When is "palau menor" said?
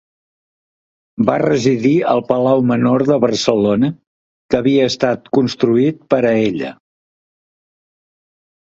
2.31-3.05